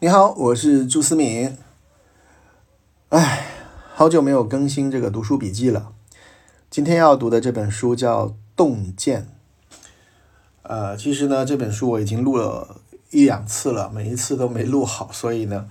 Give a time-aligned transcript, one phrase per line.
[0.00, 1.56] 你好，我是朱思敏。
[3.08, 3.48] 哎，
[3.96, 5.92] 好久没有更新这个读书笔记了。
[6.70, 9.22] 今天要读的这本书叫《洞见》。
[10.62, 12.76] 呃，其实呢，这本书我已经录了
[13.10, 15.68] 一两次了，每一次都没录好，所以呢，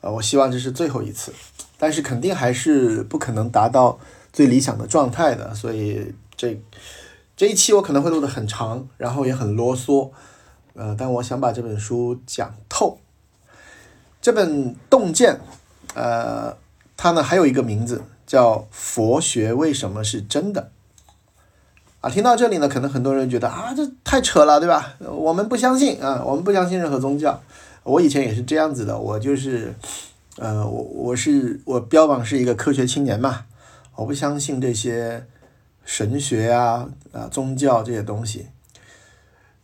[0.00, 1.32] 呃，我希望这是最后一次。
[1.78, 4.00] 但是肯定还是不可能达到
[4.32, 6.60] 最理想的状态的，所以这
[7.36, 10.10] 这一期我可能会录的很长，然后也很啰嗦。
[10.74, 12.98] 呃，但我想把这本书讲透。
[14.22, 15.34] 这本《洞见》，
[15.94, 16.56] 呃，
[16.96, 20.70] 它呢还有一个名字叫《佛学为什么是真的》
[22.00, 22.08] 啊。
[22.08, 24.94] 听到这里呢，可能很多人觉得啊，这太扯了，对吧？
[25.00, 27.42] 我们不相信啊，我们不相信任何宗教。
[27.82, 29.74] 我以前也是这样子的，我就是，
[30.36, 33.46] 呃，我我是我标榜是一个科学青年嘛，
[33.96, 35.26] 我不相信这些
[35.84, 38.46] 神学啊啊宗教这些东西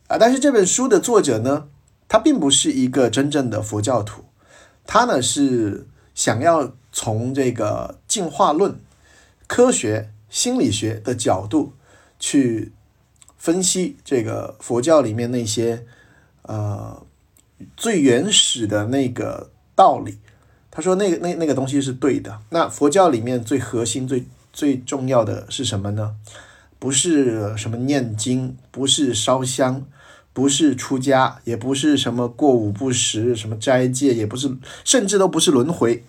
[0.09, 0.17] 啊。
[0.19, 1.69] 但是这本书的作者呢，
[2.09, 4.25] 他并不是一个真正的佛教徒。
[4.91, 5.85] 他呢是
[6.15, 8.79] 想要从这个进化论、
[9.45, 11.73] 科学、心理学的角度
[12.19, 12.71] 去
[13.37, 15.85] 分析这个佛教里面那些
[16.41, 17.05] 呃
[17.77, 20.17] 最原始的那个道理。
[20.71, 22.39] 他说那个那那个东西是对的。
[22.49, 26.15] 那佛教里面最核心、最最重要的是什么呢？
[26.79, 29.85] 不是什么念经，不是烧香。
[30.31, 36.03] 不是出家，也不是什么过午不食，什么斋戒，也不是，甚至都不是轮回，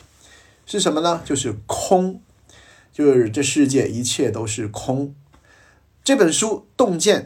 [0.67, 1.23] 是什么呢？
[1.25, 2.21] 就是空，
[2.93, 5.15] 就是这世界一切都是空。
[6.05, 7.23] 这本书《洞见》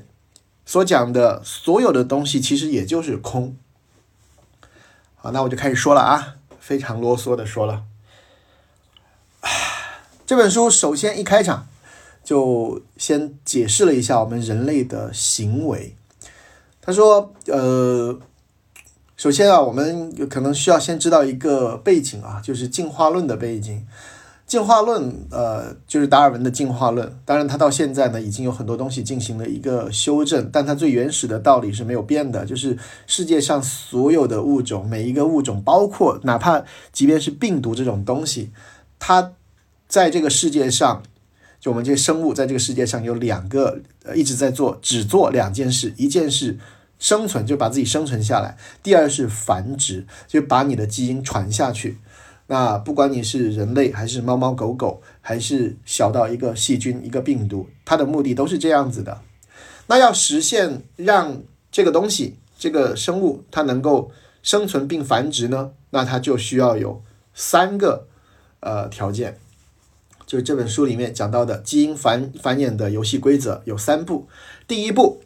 [0.64, 3.56] 所讲的所有的东西，其实也就是空。
[5.16, 7.84] 好，那我就开始说了啊，非常啰嗦的说了。
[10.26, 11.68] 这本书首先一开场
[12.24, 15.94] 就先解释了一下我们人类的行为。
[16.86, 18.18] 他说：“呃，
[19.16, 23.86] 首先啊，我们可能需要先知道一个背景啊，就是进化论的背景。
[24.46, 27.18] 进化论，呃，就是达尔文的进化论。
[27.24, 36.62] 当然，他到现在呢，已经有很多东西进行了一个修正，但他最原始的道理是没有变的，就是世界上所有的物种，每一个物种，包括哪怕
[36.92, 38.52] 即便是病毒这种东西，
[38.98, 39.32] 它
[39.88, 41.02] 在这个世界上。”
[41.64, 46.58] 就我们这些生物在这个世界上有两个，呃，一直在做，只做两件事：一件事
[46.98, 51.96] 生存，就把自己生存下来；第二是繁殖，就把你的基因传下去。
[52.48, 59.22] 那不管你是人类，还是猫猫狗狗，还是小到一个细菌、一个病毒，它的目的都是这样子的。
[59.86, 61.40] 那要实现让
[61.72, 65.70] 这个东西、这个生物它能够生存并繁殖呢？
[65.88, 67.02] 那它就需要有
[67.32, 68.06] 三个
[68.60, 69.38] 呃条件。
[70.34, 74.26] 就这本书里面讲到的基因繁繁衍的游戏规则有三步。
[74.66, 75.20] 第一步，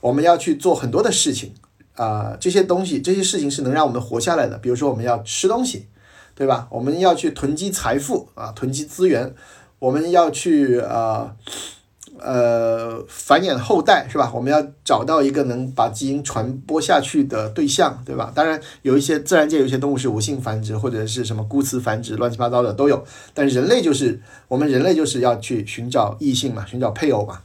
[0.00, 1.54] 我们要去做很多的事情
[1.96, 4.56] 啊，这些东西这些事情是能让我们活下来的。
[4.58, 5.88] 比如说，我们要吃东西，
[6.36, 6.68] 对吧？
[6.70, 9.34] 我们要去囤积财富啊，囤积资源，
[9.80, 11.34] 我们要去啊。
[12.20, 14.30] 呃，繁衍后代是吧？
[14.32, 18.32] 我们要找到一个能把基因传播下去的对象，对吧？
[18.32, 23.04] 当然，有一些自然界有一些动物是无性繁殖，或者是什么孤雌繁殖，乱七八糟的都有。
[23.34, 27.40] 但人类就是我们人类就是要去寻找异性嘛，寻找配偶嘛。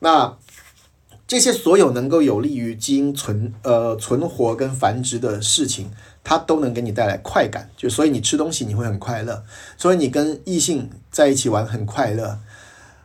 [0.00, 0.36] 那
[1.28, 5.90] 这些所有能够有利于基因存呃存活跟繁殖的事情，
[6.24, 7.70] 它都能给你带来快感。
[7.76, 9.44] 就所以你吃东西你会很快乐，
[9.76, 12.40] 所以你跟异性在一起玩很快乐。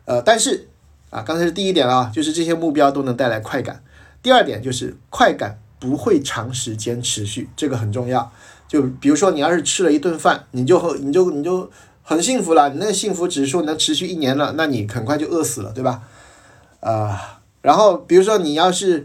[0.04, 0.66] 呃，但是。
[1.10, 3.82] 啊，刚才是第一点啊，就是这些目标都能带来快感。
[4.22, 8.30] 第二点就是快感不会长时间持续，这个很重要。
[8.68, 11.68] 就比如说你要是吃了一顿饭，你就你就你就
[12.02, 16.02] 很幸福了，你那幸福指数能持续一年了，那你很快就饿死了，对吧？
[16.78, 19.04] 啊，然后比如说你要是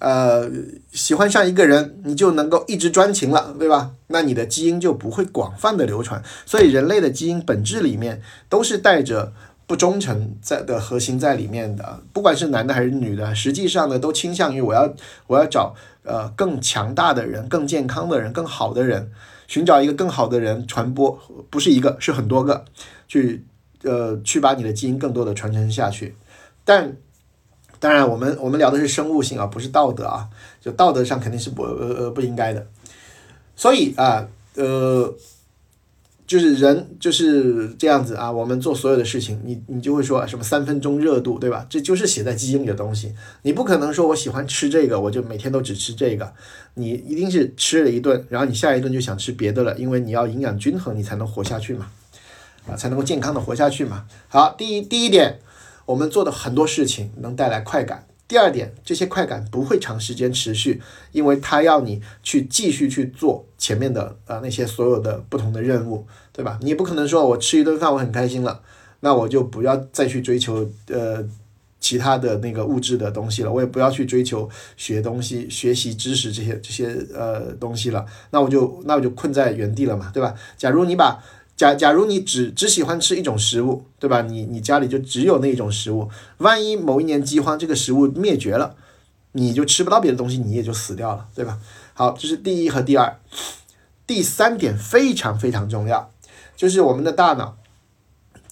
[0.00, 0.50] 呃
[0.92, 3.92] 喜欢上一个人，你就能够一直专情了，对吧？
[4.08, 6.22] 那你的基因就不会广泛的流传。
[6.44, 8.20] 所以人类的基因本质里面
[8.50, 9.32] 都是带着。
[9.68, 14.94] 不忠诚在的核心在里面的，不管是男的还是女的，实际上呢都倾向于我要
[15.26, 15.74] 我要找
[16.04, 19.12] 呃更强大的人、更健康的人、更好的人，
[19.46, 21.20] 寻找一个更好的人传播，
[21.50, 22.64] 不是一个是很多个，
[23.06, 23.44] 去
[23.82, 26.16] 呃去把你的基因更多的传承下去。
[26.64, 26.96] 但
[27.78, 30.30] 当然，我们我们聊的是生物性啊，不是道德啊，
[30.62, 32.66] 就道德上肯定是不呃呃不应该的。
[33.54, 35.14] 所以啊呃。
[36.28, 41.66] 就是人就是这样子啊，我们做所有的事情，你你就会说什么三分钟热度，对吧？
[41.70, 43.14] 这就是写在基因里的东西。
[43.40, 46.34] 你不可能说我喜欢吃这个，我就每天都只吃这个。
[46.74, 51.90] 你一定是吃了一顿，然后你下一顿就想吃别的了，因为你要营养均衡，你才能活下去嘛，
[52.68, 54.04] 啊，才能够健康的活下去嘛。
[54.28, 55.38] 好，第一第一点，
[55.86, 60.82] 我们做的很多事情能带来快感，第二点，这些快感不会长时间持续，
[61.12, 66.58] 因为它要你去继续去做前面的呃那些所有的不同的任务，对吧？
[66.60, 68.60] 你也不可能说我吃一顿饭我很开心了，
[69.00, 71.26] 那我就不要再去追求呃
[71.80, 74.46] 其他的那个物质的东西了，我也不要去追求
[74.76, 80.34] 学东西、学习知识这些这些呃东西了，那我就那我就困在原地了嘛，对吧？
[80.58, 81.24] 假如你把
[81.58, 84.22] 假假如你只只喜欢吃一种食物，对吧？
[84.22, 88.76] 你你家里就只有那一种食物，万一某一年饥荒，这个食物灭绝了，
[89.32, 91.58] 你就吃不到别的东西，你也就死掉了，对吧？
[91.94, 93.18] 好，这是第一和第二。
[94.06, 96.12] 第三点非常非常重要，
[96.56, 97.58] 就是我们的大脑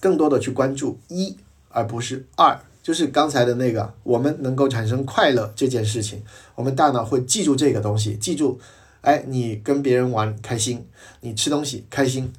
[0.01, 1.37] 更多的去关注一，
[1.69, 6.21] 而不是二，就是刚才的那个，我们能够产生快乐这件事情，
[6.55, 8.59] 我们大脑会记住这个东西，记住，
[8.99, 10.85] 哎，你跟别人玩开心，
[11.21, 12.33] 你吃东西开心。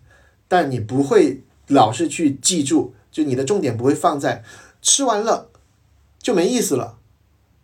[0.48, 4.42] 但你不会老是去记住，就你的重点不会放在
[4.80, 5.50] 吃完了
[6.18, 6.96] 就没意思了，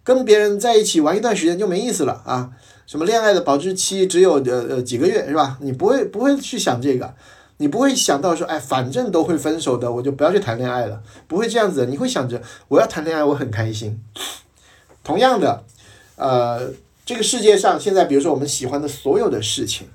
[0.02, 2.50] 跟别人在一起玩一段时间就没意思了啊！
[2.86, 5.56] 什么恋爱的保质期只有呃呃几个月是吧？
[5.62, 7.14] 你不会不会去想这个，
[7.56, 11.87] 你不会想到说哎反正都会分手的，我就不要去谈恋爱了，不会这样子。
[11.87, 14.02] 你会想着我要谈恋爱，我很开心。
[15.02, 15.64] 同样的，
[16.16, 16.70] 呃，
[17.06, 19.88] 这个世界上现在比如说我们喜欢的所有的事情。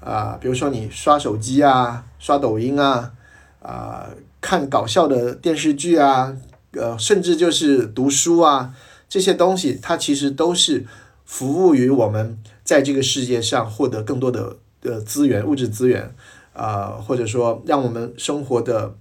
[0.00, 3.12] 啊，比如说你刷手机啊，刷抖音啊，
[3.60, 4.08] 啊，
[4.40, 6.36] 看搞笑的电视剧啊，
[6.72, 8.74] 呃，甚至就是读书啊，
[9.08, 10.86] 这些东西，它其实都是
[11.24, 16.14] 服务于我们在这个世界上获得更多的呃资源、物质资源，
[16.52, 18.96] 啊，或者说让我们生活的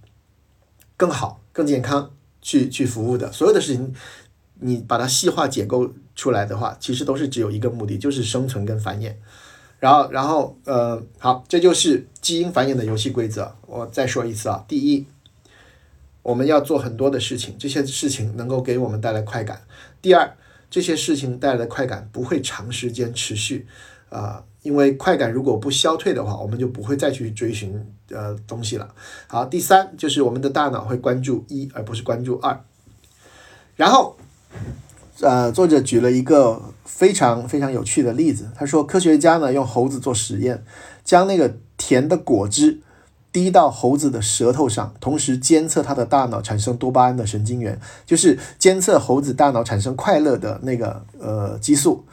[0.98, 3.32] 更好、更健康去去服务的。
[3.32, 3.94] 所有的事情，
[4.62, 9.14] 你把它细化解构出来的话，其实都是只有一个目的，就是生存跟繁衍。
[9.80, 13.56] 然后，然后，呃，好，这就是基因繁衍的游戏规则。
[13.68, 15.06] 我再说一次啊，第一，
[16.24, 19.62] 我们要做很多的事情，这些事情能够给我们带来快感。
[20.02, 20.36] 第二，
[20.70, 23.68] 这些事情带来的快感不会长时间持续，
[24.10, 28.94] 啊，因为快感如果不消退的话，我们就不会再去追寻呃东西了。
[29.28, 32.64] 好，第三就是我们的大脑会关注一而不是关注二，
[33.76, 34.18] 然后。
[35.22, 38.50] 呃，作者举了一个非常非常有趣的例子。
[38.56, 40.64] 他说，科学家呢用猴子做实验，
[41.04, 42.80] 将那个甜的果汁
[43.32, 52.06] 滴到猴子的舌头上，同时监测它的大脑产生多巴胺的神经元，就是监测猴子大脑产生快乐的那个呃激素。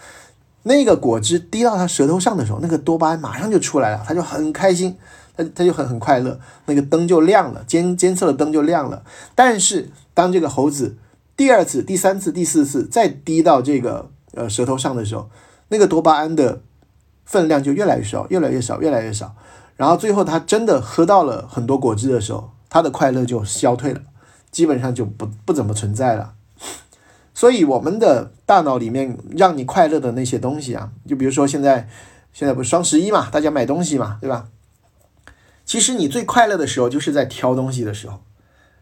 [0.65, 4.97] 那个果汁滴到他舌头上的时候，那个多巴胺马上就出来了，他就很开心，
[5.37, 9.03] 他他就很很快乐，那个灯就亮了，监监测的灯就亮了。
[9.35, 10.97] 但是当这个猴子
[11.37, 15.31] 第二次、第三次、第四次再滴到这个呃舌头上的时候，
[15.69, 16.61] 那个多巴胺的
[17.25, 19.35] 分量就越来越少，越来越少，越来越少。
[19.77, 24.01] 然后最后他真的喝到了很多果汁的时候，他的快乐就消退了，
[24.51, 26.35] 基本上就不不怎么存在了。
[27.35, 31.89] 所以我们的大脑里面让你快乐的那些东西啊，就比如说现在
[32.33, 34.49] 现在不是双十一嘛，大家买东西嘛，对吧？
[35.65, 38.21] 其实你最快乐的时候就是在挑东西的时候。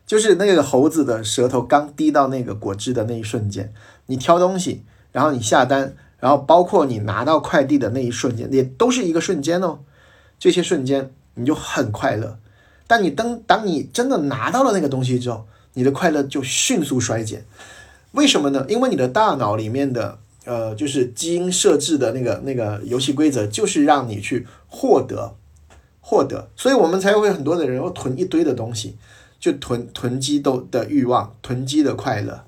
[0.06, 3.73] 就是那个猴子的舌头刚滴到那个果汁的那一瞬间，
[4.06, 9.81] 你挑东西，然后你下单，然后包括你拿到快递的那一瞬间，也都是一个瞬间哦。
[10.39, 12.39] 这些瞬间你就很快乐，
[12.87, 17.45] 但你当当你真的拿到了那个东西之后，你的快乐就迅速衰减。
[18.12, 18.65] 为什么呢？
[18.69, 25.37] 因为你的大脑里面的呃，就是基因设置的那个那个游戏规则，就是让你去获得
[26.01, 28.96] 获得，所以我们才会很多的人要囤一堆的东西。
[29.39, 32.44] 就囤囤积都的欲望，囤积的快乐，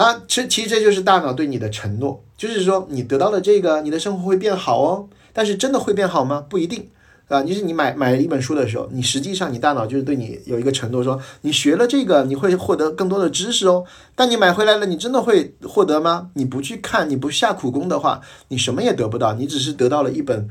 [0.00, 5.06] 啊，其其实这就是大脑对你的承诺，就是说你得到了这个，你的生活会变好哦。
[5.34, 6.42] 但是真的会变好吗？
[6.48, 6.88] 不一定，
[7.28, 13.84] 啊，就是你买买一本书的时候，你实际上你大脑就是对你有一个承诺，说你学了这个，你会获得更多的知识哦。
[14.14, 16.30] 但你买回来了，你真的会获得吗？
[16.32, 20.48] 你不去看，你不下苦功的话，你什么也得不到，你只是得到了一本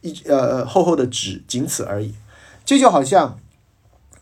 [0.00, 2.14] 一呃厚厚的纸，仅此而已。
[2.64, 3.38] 这就好像。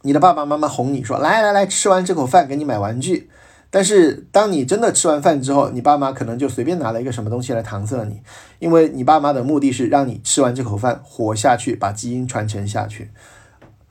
[0.02, 3.28] 你的爸爸妈妈哄你说：“来来来，吃完这口饭给你买玩具。”
[3.70, 8.20] 但是当你真的吃完饭之后，你爸妈可能就随便拿了一个什么东西来搪塞你，
[8.58, 13.10] 因为你爸妈的目的是让你吃完这口饭活下去，把基因传承下去。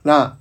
[0.02, 0.36] 那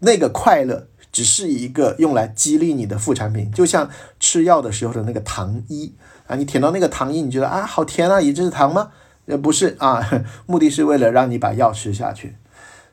[0.00, 3.88] 那个快乐只是一个用来激励你的副产品，就像
[4.20, 5.94] 吃药的时候的那个糖衣
[6.26, 8.90] 啊，你舔到那个糖衣，你觉得啊好甜啊，也这是糖吗？
[9.26, 10.06] 呃，不是啊，
[10.46, 12.34] 目的是为了让你把药吃下去。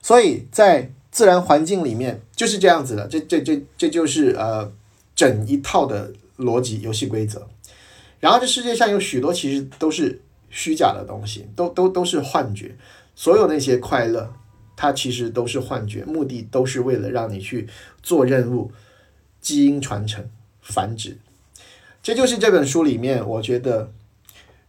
[0.02, 4.72] 所以在自然环境里面就是这样子的，这这这这就是呃
[5.20, 7.46] 整一套的逻辑游戏规则。
[8.22, 12.74] 然后这世界上有许多其实都是虚假的东西，都都都是幻觉。
[13.16, 14.34] 所有那些快乐，
[14.78, 17.68] 它其实都是幻觉，目的都是为了让你去
[18.02, 18.72] 做任务、
[19.42, 20.26] 基因传承、
[20.62, 21.18] 繁殖。
[22.02, 23.92] 这就是这本书里面我觉得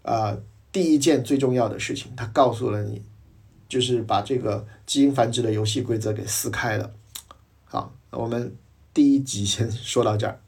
[0.02, 0.36] 啊、
[0.72, 3.00] 第一件最重要的事情，它告诉了你，
[3.68, 6.90] 就是把这个基因繁殖的游戏规则给撕开了。
[7.66, 8.52] 好，我们
[8.92, 10.40] 第一集先说到这儿。